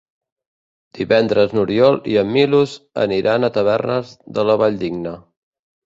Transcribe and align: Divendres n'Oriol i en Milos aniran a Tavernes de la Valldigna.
Divendres 0.99 1.53
n'Oriol 1.57 2.01
i 2.15 2.19
en 2.23 2.33
Milos 2.39 2.75
aniran 3.07 3.45
a 3.45 3.53
Tavernes 3.61 4.19
de 4.39 4.51
la 4.53 4.61
Valldigna. 4.65 5.19